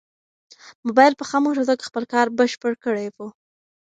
موبایل 0.85 1.13
په 1.17 1.25
خاموشه 1.29 1.63
توګه 1.69 1.87
خپل 1.89 2.03
کار 2.13 2.27
بشپړ 2.37 2.73
کړی 2.85 3.07
و. 3.15 3.17